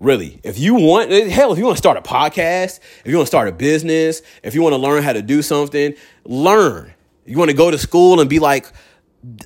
[0.00, 3.26] Really, if you want, hell, if you want to start a podcast, if you want
[3.26, 6.92] to start a business, if you want to learn how to do something, learn.
[7.24, 8.66] You want to go to school and be like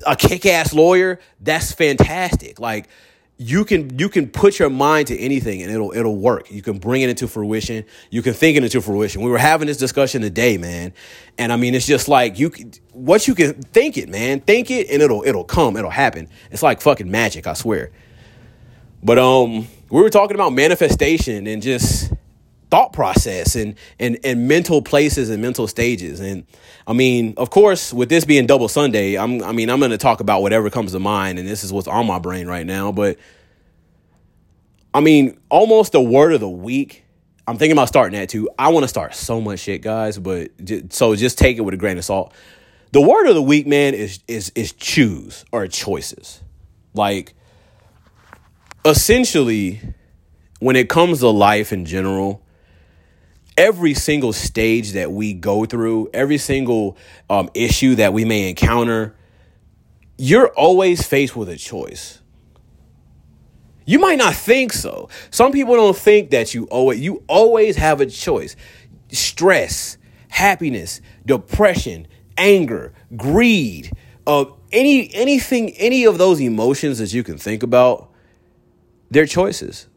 [0.05, 2.59] a kick ass lawyer, that's fantastic.
[2.59, 2.89] Like,
[3.41, 6.51] you can you can put your mind to anything and it'll it'll work.
[6.51, 7.85] You can bring it into fruition.
[8.09, 9.21] You can think it into fruition.
[9.21, 10.93] We were having this discussion today, man,
[11.37, 12.51] and I mean it's just like you
[12.91, 14.41] what you can think it, man.
[14.41, 15.77] Think it and it'll it'll come.
[15.77, 16.27] It'll happen.
[16.51, 17.91] It's like fucking magic, I swear.
[19.01, 22.11] But um, we were talking about manifestation and just
[22.69, 26.19] thought process and and and mental places and mental stages.
[26.19, 26.45] And
[26.87, 29.97] I mean of course with this being double Sunday I'm I mean I'm going to
[29.97, 32.91] talk about whatever comes to mind and this is what's on my brain right now
[32.91, 33.17] but
[34.93, 37.03] I mean almost the word of the week
[37.47, 38.47] I'm thinking about starting that too.
[38.59, 40.51] I want to start so much shit guys but
[40.89, 42.33] so just take it with a grain of salt.
[42.91, 46.41] The word of the week man is is is choose or choices.
[46.93, 47.33] Like
[48.85, 49.81] essentially,
[50.59, 52.43] when it comes to life in general,
[53.59, 56.95] every single stage that we go through, every single
[57.29, 59.13] um, issue that we may encounter,
[60.17, 62.21] you're always faced with a choice.
[63.85, 65.09] You might not think so.
[65.29, 68.55] Some people don't think that you always you always have a choice.
[69.11, 69.97] Stress,
[70.29, 73.91] happiness, depression, anger, greed,
[74.25, 78.09] uh, any anything, any of those emotions that you can think about
[79.11, 79.87] their choices.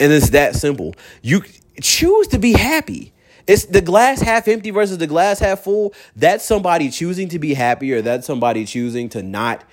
[0.00, 0.94] And it's that simple.
[1.20, 1.42] You
[1.80, 3.12] choose to be happy.
[3.46, 5.94] It's the glass half empty versus the glass half full.
[6.16, 9.64] That's somebody choosing to be happy or that's somebody choosing to not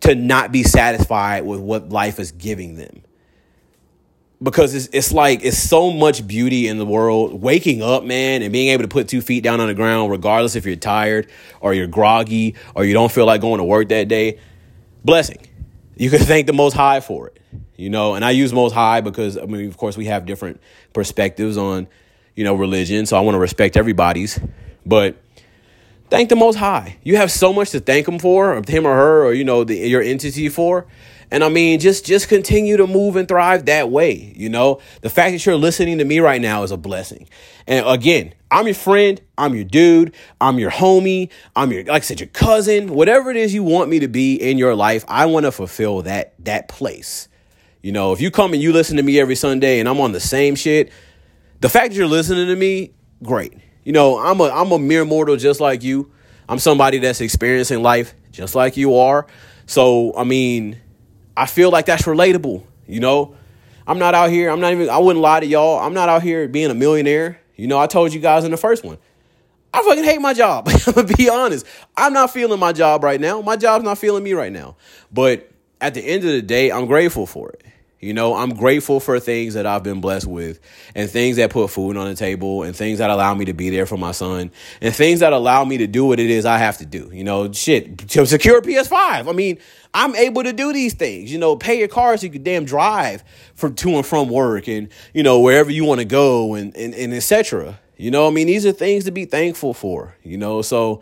[0.00, 3.02] to not be satisfied with what life is giving them.
[4.42, 7.40] Because it's it's like it's so much beauty in the world.
[7.40, 10.54] Waking up, man, and being able to put two feet down on the ground, regardless
[10.54, 14.08] if you're tired or you're groggy or you don't feel like going to work that
[14.08, 14.38] day.
[15.04, 15.38] Blessing.
[15.96, 17.40] You can thank the most high for it
[17.76, 18.14] you know?
[18.14, 20.60] And i use most high because i mean of course we have different
[20.92, 21.86] perspectives on
[22.34, 24.38] you know religion so i want to respect everybody's.
[24.86, 25.16] But
[26.10, 26.98] thank the most high.
[27.02, 29.76] You have so much to thank him for him or her or you know the,
[29.76, 30.86] your entity for
[31.34, 35.10] and i mean just just continue to move and thrive that way you know the
[35.10, 37.28] fact that you're listening to me right now is a blessing
[37.66, 42.04] and again i'm your friend i'm your dude i'm your homie i'm your like i
[42.04, 45.26] said your cousin whatever it is you want me to be in your life i
[45.26, 47.28] want to fulfill that that place
[47.84, 50.12] you know, if you come and you listen to me every Sunday and I'm on
[50.12, 50.90] the same shit,
[51.60, 53.52] the fact that you're listening to me, great.
[53.84, 56.10] You know, I'm a I'm a mere mortal just like you.
[56.48, 59.26] I'm somebody that's experiencing life just like you are.
[59.66, 60.80] So, I mean,
[61.36, 63.36] I feel like that's relatable, you know?
[63.86, 64.50] I'm not out here.
[64.50, 64.88] I'm not even.
[64.88, 65.78] I wouldn't lie to y'all.
[65.78, 67.40] I'm not out here being a millionaire.
[67.56, 68.98] You know, I told you guys in the first one.
[69.72, 70.68] I fucking hate my job.
[70.86, 71.66] I'm gonna be honest.
[71.96, 73.40] I'm not feeling my job right now.
[73.42, 74.76] My job's not feeling me right now.
[75.12, 77.64] But at the end of the day, I'm grateful for it.
[78.04, 80.60] You know, I'm grateful for things that I've been blessed with
[80.94, 83.70] and things that put food on the table and things that allow me to be
[83.70, 84.50] there for my son
[84.82, 87.10] and things that allow me to do what it is I have to do.
[87.12, 89.28] You know, shit, to secure PS5.
[89.28, 89.58] I mean,
[89.94, 91.32] I'm able to do these things.
[91.32, 94.68] You know, pay your car so you can damn drive from to and from work
[94.68, 97.80] and, you know, wherever you want to go and, and, and etc.
[97.96, 101.00] You know, I mean, these are things to be thankful for, you know, so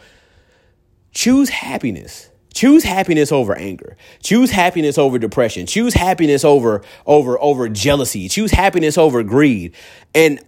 [1.10, 3.96] choose happiness choose happiness over anger.
[4.22, 5.66] Choose happiness over depression.
[5.66, 8.28] Choose happiness over over over jealousy.
[8.28, 9.74] Choose happiness over greed.
[10.14, 10.40] And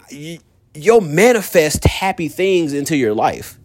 [0.75, 3.59] you'll manifest happy things into your life.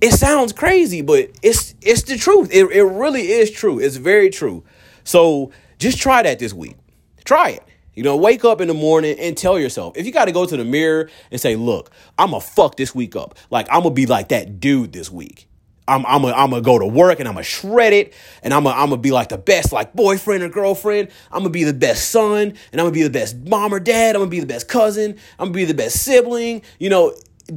[0.00, 2.50] It sounds crazy but it's it's the truth.
[2.52, 3.78] It, it really is true.
[3.78, 4.64] It's very true.
[5.04, 6.76] So just try that this week.
[7.24, 7.62] Try it.
[7.98, 10.46] You know, wake up in the morning and tell yourself if you got to go
[10.46, 13.36] to the mirror and say, look, I'm to fuck this week up.
[13.50, 15.47] Like, I'm to be like that dude this week.
[15.88, 18.64] I'm I'm a, I'm gonna go to work and I'm gonna shred it and I'm
[18.64, 21.08] gonna, I'm gonna be like the best like boyfriend or girlfriend.
[21.32, 24.14] I'm gonna be the best son and I'm gonna be the best mom or dad.
[24.14, 25.16] I'm gonna be the best cousin.
[25.38, 26.62] I'm gonna be the best sibling.
[26.78, 27.14] You know,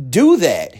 [0.09, 0.73] do that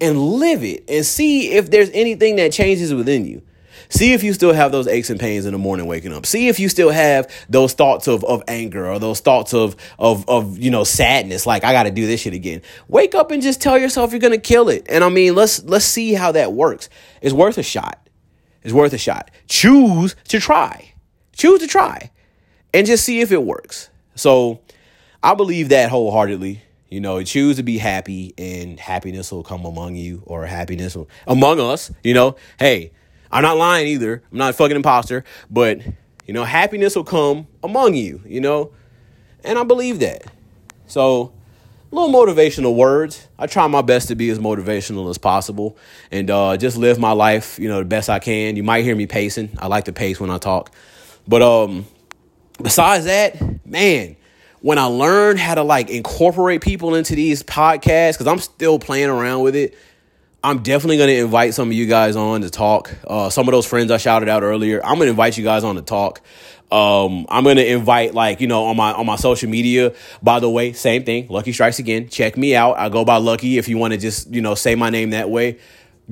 [0.00, 3.42] and live it and see if there's anything that changes within you.
[3.90, 6.24] See if you still have those aches and pains in the morning waking up.
[6.24, 10.26] See if you still have those thoughts of, of anger or those thoughts of, of,
[10.28, 11.44] of, you know, sadness.
[11.44, 12.62] Like, I got to do this shit again.
[12.88, 14.86] Wake up and just tell yourself you're going to kill it.
[14.88, 16.88] And I mean, let's, let's see how that works.
[17.20, 18.08] It's worth a shot.
[18.62, 19.30] It's worth a shot.
[19.48, 20.94] Choose to try.
[21.32, 22.10] Choose to try
[22.72, 23.90] and just see if it works.
[24.14, 24.60] So
[25.22, 26.62] I believe that wholeheartedly.
[26.88, 31.08] You know, choose to be happy and happiness will come among you or happiness will,
[31.26, 31.92] among us.
[32.02, 32.90] You know, hey,
[33.32, 34.22] I'm not lying either.
[34.30, 35.80] I'm not a fucking imposter, but
[36.26, 38.72] you know, happiness will come among you, you know?
[39.44, 40.24] And I believe that.
[40.86, 41.32] So,
[41.90, 43.26] little motivational words.
[43.38, 45.76] I try my best to be as motivational as possible
[46.10, 48.56] and uh, just live my life, you know, the best I can.
[48.56, 49.56] You might hear me pacing.
[49.58, 50.72] I like to pace when I talk.
[51.26, 51.86] But um
[52.62, 54.16] besides that, man,
[54.60, 59.08] when I learned how to like incorporate people into these podcasts cuz I'm still playing
[59.08, 59.76] around with it
[60.42, 62.94] I'm definitely going to invite some of you guys on to talk.
[63.06, 65.64] Uh, some of those friends I shouted out earlier, I'm going to invite you guys
[65.64, 66.22] on to talk.
[66.70, 70.40] Um, I'm going to invite like, you know, on my, on my social media, by
[70.40, 72.08] the way, same thing, Lucky Strikes again.
[72.08, 72.78] Check me out.
[72.78, 73.58] I go by Lucky.
[73.58, 75.58] If you want to just, you know, say my name that way,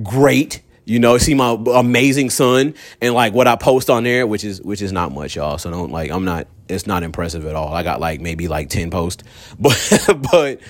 [0.02, 0.62] great.
[0.84, 4.60] You know, see my amazing son and like what I post on there, which is,
[4.60, 5.58] which is not much, y'all.
[5.58, 7.72] So don't like, I'm not, it's not impressive at all.
[7.72, 9.22] I got like maybe like 10 posts,
[9.58, 10.60] but, but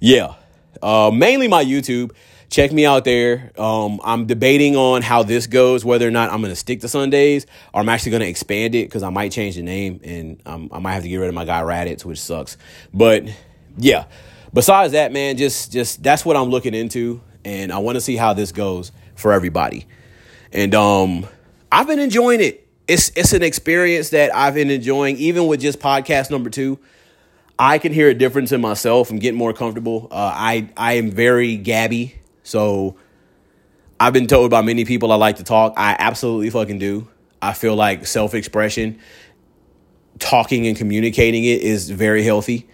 [0.00, 0.34] yeah,
[0.82, 2.10] uh, mainly my YouTube
[2.50, 3.52] check me out there.
[3.58, 6.88] Um, I'm debating on how this goes, whether or not I'm going to stick to
[6.88, 10.40] Sundays or I'm actually going to expand it because I might change the name and
[10.46, 12.56] um, I might have to get rid of my guy Raditz, which sucks.
[12.94, 13.24] But
[13.76, 14.06] yeah,
[14.52, 18.16] besides that, man, just just that's what I'm looking into, and I want to see
[18.16, 19.86] how this goes for everybody.
[20.52, 21.26] And um,
[21.70, 22.66] I've been enjoying it.
[22.88, 26.78] It's it's an experience that I've been enjoying, even with just podcast number two.
[27.58, 29.10] I can hear a difference in myself.
[29.10, 30.08] I'm getting more comfortable.
[30.10, 32.14] Uh, I I am very gabby
[32.46, 32.94] so
[33.98, 35.74] I've been told by many people I like to talk.
[35.76, 37.08] I absolutely fucking do.
[37.42, 39.00] I feel like self expression,
[40.20, 42.68] talking and communicating it is very healthy.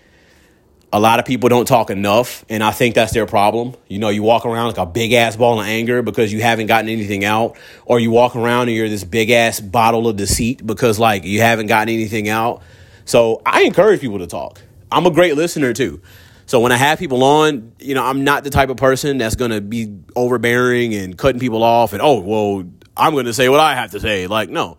[0.93, 3.75] A lot of people don't talk enough, and I think that's their problem.
[3.89, 6.67] You know, you walk around like a big ass ball of anger because you haven't
[6.67, 7.57] gotten anything out,
[7.87, 11.41] or you walk around and you're this big ass bottle of deceit because like you
[11.41, 12.63] haven't gotten anything out.
[13.07, 14.61] So I encourage people to talk.
[14.91, 16.03] I'm a great listener too.
[16.47, 19.37] So when I have people on, you know, I'm not the type of person that's
[19.37, 23.49] going to be overbearing and cutting people off and, oh, well, I'm going to say
[23.49, 24.27] what I have to say.
[24.27, 24.79] Like, no.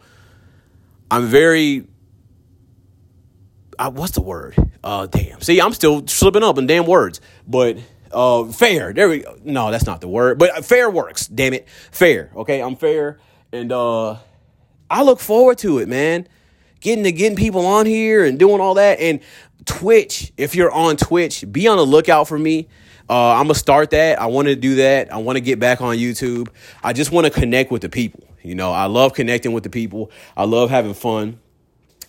[1.10, 1.88] I'm very,
[3.80, 4.56] uh, what's the word?
[4.84, 5.42] Uh, damn.
[5.42, 7.22] See, I'm still slipping up in damn words.
[7.48, 7.78] But
[8.12, 8.94] uh, fair.
[8.94, 9.38] There we go.
[9.44, 10.38] No, that's not the word.
[10.38, 11.28] But fair works.
[11.28, 11.68] Damn it.
[11.92, 12.32] Fair.
[12.36, 13.20] Okay, I'm fair.
[13.52, 14.18] And uh,
[14.90, 16.28] I look forward to it, man
[16.84, 19.00] getting to getting people on here and doing all that.
[19.00, 19.22] And
[19.66, 22.68] Twitch, if you're on Twitch, be on the lookout for me.
[23.10, 24.20] Uh, I'm gonna start that.
[24.20, 25.12] I want to do that.
[25.12, 26.48] I want to get back on YouTube.
[26.84, 28.24] I just want to connect with the people.
[28.42, 30.12] You know, I love connecting with the people.
[30.36, 31.40] I love having fun.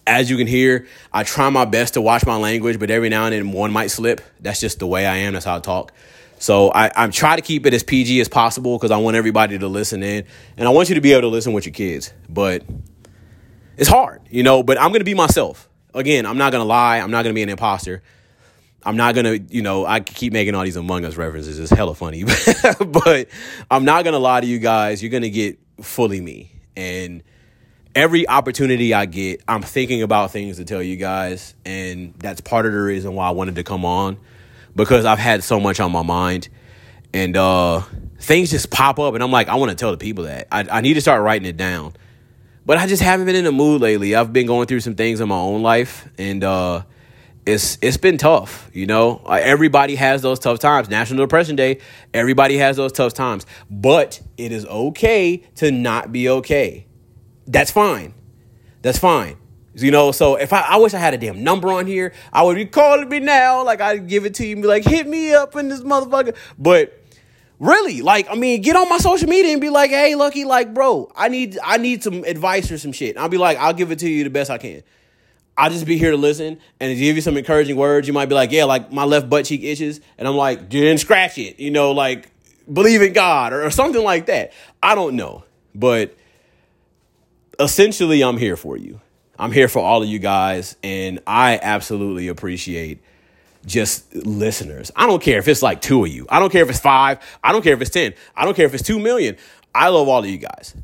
[0.06, 3.24] As you can hear, I try my best to watch my language, but every now
[3.24, 4.20] and then one might slip.
[4.40, 5.32] That's just the way I am.
[5.32, 5.92] That's how I talk.
[6.38, 9.58] So I, I'm trying to keep it as PG as possible because I want everybody
[9.58, 12.12] to listen in, and I want you to be able to listen with your kids.
[12.28, 12.64] But
[13.76, 14.62] it's hard, you know.
[14.62, 16.98] But I'm gonna be myself again, I'm not gonna lie.
[16.98, 18.02] I'm not gonna be an imposter.
[18.86, 21.58] I'm not gonna, you know, I keep making all these Among Us references.
[21.58, 22.24] It's hella funny,
[22.86, 23.28] but
[23.70, 25.02] I'm not gonna lie to you guys.
[25.02, 27.22] You're gonna get fully me, and
[27.94, 32.66] every opportunity I get, I'm thinking about things to tell you guys, and that's part
[32.66, 34.18] of the reason why I wanted to come on
[34.76, 36.48] because I've had so much on my mind,
[37.12, 37.82] and uh,
[38.18, 40.66] things just pop up, and I'm like, I want to tell the people that I,
[40.70, 41.94] I need to start writing it down,
[42.66, 44.14] but I just haven't been in the mood lately.
[44.14, 46.82] I've been going through some things in my own life, and uh,
[47.46, 48.70] it's it's been tough.
[48.72, 50.88] You know, everybody has those tough times.
[50.88, 51.80] National Depression Day,
[52.12, 56.86] everybody has those tough times, but it is okay to not be okay.
[57.46, 58.14] That's fine.
[58.82, 59.36] That's fine.
[59.76, 62.44] You know, so if I, I wish I had a damn number on here, I
[62.44, 63.64] would be calling me now.
[63.64, 66.36] Like I'd give it to you and be like, hit me up in this motherfucker.
[66.58, 67.03] But
[67.58, 70.74] really, like, I mean, get on my social media and be like, hey, Lucky, like,
[70.74, 73.16] bro, I need I need some advice or some shit.
[73.16, 74.82] I'll be like, I'll give it to you the best I can.
[75.56, 78.08] I'll just be here to listen and give you some encouraging words.
[78.08, 80.00] You might be like, yeah, like my left butt cheek itches.
[80.18, 81.60] And I'm like, didn't scratch it.
[81.60, 82.30] You know, like
[82.72, 84.52] believe in God or, or something like that.
[84.82, 85.44] I don't know.
[85.74, 86.16] But
[87.60, 89.00] essentially, I'm here for you.
[89.38, 90.76] I'm here for all of you guys.
[90.82, 93.00] And I absolutely appreciate
[93.66, 94.90] just listeners.
[94.94, 96.26] I don't care if it's like two of you.
[96.28, 97.18] I don't care if it's five.
[97.42, 98.14] I don't care if it's 10.
[98.36, 99.36] I don't care if it's 2 million.
[99.74, 100.74] I love all of you guys.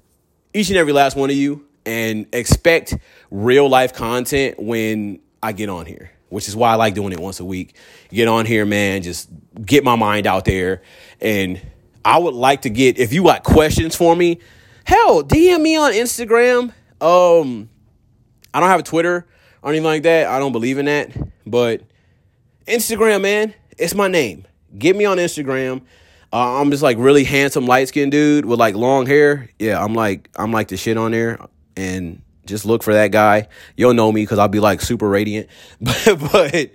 [0.53, 2.97] Each and every last one of you and expect
[3.31, 7.21] real life content when I get on here, which is why I like doing it
[7.21, 7.77] once a week.
[8.11, 9.29] Get on here, man, just
[9.65, 10.83] get my mind out there.
[11.21, 11.61] And
[12.05, 14.41] I would like to get, if you got questions for me,
[14.85, 16.73] hell, DM me on Instagram.
[17.01, 17.69] Um,
[18.53, 19.27] I don't have a Twitter
[19.63, 20.27] or anything like that.
[20.27, 21.11] I don't believe in that.
[21.47, 21.83] But
[22.71, 24.47] Instagram, man, it's my name.
[24.79, 25.83] Get me on Instagram.
[26.33, 29.51] Uh, I'm just like really handsome, light skinned dude with like long hair.
[29.59, 31.39] Yeah, I'm like I'm like the shit on there
[31.77, 33.49] and just look for that guy.
[33.77, 35.49] You'll know me because I'll be like super radiant.
[35.81, 36.71] But, but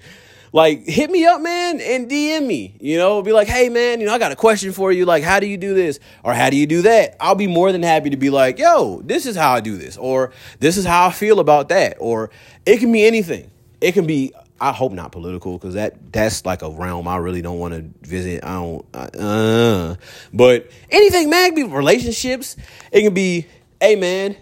[0.52, 2.76] like hit me up, man, and DM me.
[2.82, 5.06] You know, be like, hey man, you know, I got a question for you.
[5.06, 6.00] Like, how do you do this?
[6.24, 7.16] Or how do you do that?
[7.22, 9.96] I'll be more than happy to be like, yo, this is how I do this,
[9.96, 11.96] or this is how I feel about that.
[12.00, 12.30] Or
[12.66, 13.52] it can be anything.
[13.80, 17.42] It can be I hope not political because that that's like a realm I really
[17.42, 18.44] don't want to visit.
[18.44, 18.86] I don't.
[18.94, 19.96] Uh,
[20.34, 22.56] but anything, man, be relationships.
[22.92, 23.48] It can be,
[23.82, 24.38] hey, man,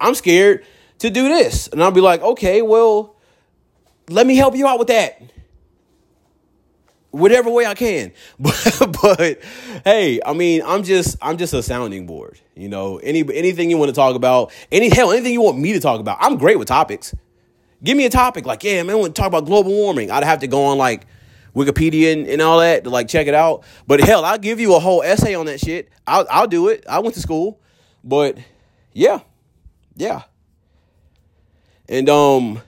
[0.00, 0.64] I'm scared
[0.98, 1.68] to do this.
[1.68, 3.16] And I'll be like, okay, well,
[4.08, 5.22] let me help you out with that.
[7.10, 8.12] Whatever way I can.
[8.38, 9.40] But, but
[9.84, 12.40] hey, I mean, I'm just I'm just a sounding board.
[12.56, 15.72] You know, any anything you want to talk about, any hell, anything you want me
[15.72, 16.18] to talk about.
[16.20, 17.14] I'm great with topics.
[17.82, 18.46] Give me a topic.
[18.46, 20.10] Like, yeah, man, I want to talk about global warming.
[20.10, 21.06] I'd have to go on like
[21.56, 23.64] Wikipedia and, and all that to like check it out.
[23.86, 25.88] But hell, I'll give you a whole essay on that shit.
[26.06, 26.84] I'll I'll do it.
[26.88, 27.60] I went to school.
[28.04, 28.38] But
[28.92, 29.20] yeah
[29.96, 30.22] yeah.
[31.88, 32.60] And um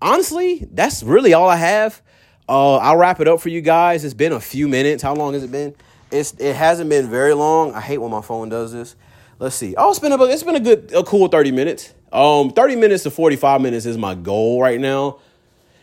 [0.00, 2.02] honestly, that's really all I have.
[2.48, 4.04] Uh I'll wrap it up for you guys.
[4.04, 5.02] It's been a few minutes.
[5.02, 5.74] How long has it been?
[6.10, 7.74] It's it hasn't been very long.
[7.74, 8.96] I hate when my phone does this.
[9.38, 9.74] Let's see.
[9.76, 11.94] Oh, it's been a it's been a good a cool 30 minutes.
[12.12, 15.18] Um 30 minutes to 45 minutes is my goal right now.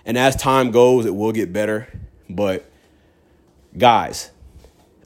[0.05, 1.87] And as time goes, it will get better.
[2.29, 2.69] But
[3.77, 4.31] guys,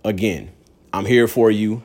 [0.03, 0.51] again,
[0.91, 1.83] I'm here for you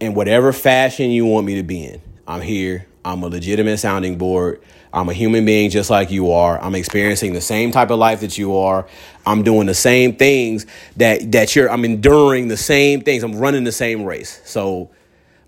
[0.00, 2.00] in whatever fashion you want me to be in.
[2.26, 2.86] I'm here.
[3.04, 4.62] I'm a legitimate sounding board.
[4.92, 6.62] I'm a human being just like you are.
[6.62, 8.86] I'm experiencing the same type of life that you are.
[9.26, 13.22] I'm doing the same things that that you're I'm enduring the same things.
[13.22, 14.40] I'm running the same race.
[14.44, 14.90] So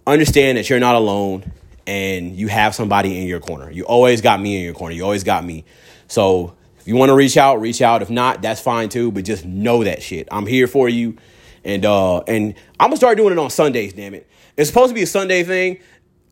[0.06, 1.52] understand that you're not alone
[1.86, 3.70] and you have somebody in your corner.
[3.70, 4.94] You always got me in your corner.
[4.94, 5.64] You always got me.
[6.08, 8.02] So if you want to reach out, reach out.
[8.02, 10.28] If not, that's fine too, but just know that shit.
[10.30, 11.16] I'm here for you.
[11.64, 14.28] And uh and I'm gonna start doing it on Sundays, damn it.
[14.56, 15.78] It's supposed to be a Sunday thing.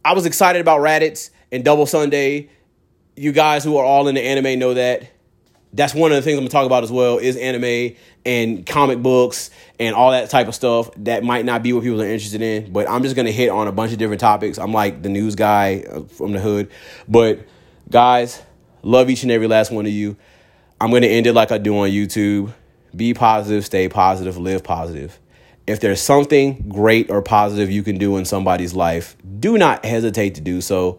[0.04, 2.50] I was excited about Raditz and Double Sunday.
[3.16, 5.10] You guys who are all in the anime know that.
[5.72, 9.02] That's one of the things I'm gonna talk about as well is anime and comic
[9.02, 12.40] books and all that type of stuff that might not be what people are interested
[12.40, 12.72] in.
[12.72, 14.58] But I'm just gonna hit on a bunch of different topics.
[14.58, 16.70] I'm like the news guy uh, from the hood.
[17.06, 17.40] But
[17.90, 18.42] guys,
[18.82, 20.16] love each and every last one of you.
[20.80, 22.52] I'm gonna end it like I do on YouTube.
[22.96, 25.18] Be positive, stay positive, live positive
[25.68, 30.34] if there's something great or positive you can do in somebody's life, do not hesitate
[30.36, 30.98] to do so.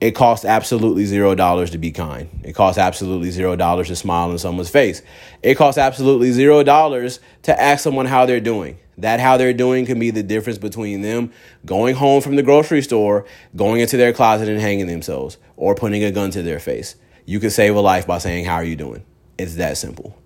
[0.00, 2.28] It costs absolutely zero dollars to be kind.
[2.44, 5.00] It costs absolutely zero dollars to smile in someone's face.
[5.42, 8.78] It costs absolutely zero dollars to ask someone how they're doing.
[8.98, 11.32] That how they're doing can be the difference between them
[11.64, 16.04] going home from the grocery store, going into their closet and hanging themselves, or putting
[16.04, 16.96] a gun to their face.
[17.24, 19.04] You can save a life by saying, How are you doing?
[19.38, 20.16] It's that simple.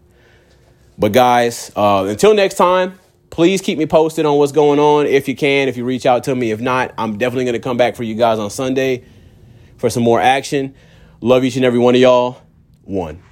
[0.98, 2.98] But, guys, uh, until next time,
[3.30, 6.24] Please keep me posted on what's going on if you can, if you reach out
[6.24, 6.50] to me.
[6.50, 9.04] If not, I'm definitely going to come back for you guys on Sunday
[9.80, 10.74] for some more action.
[11.22, 12.36] Love each and every one of y'all.
[12.84, 13.22] One.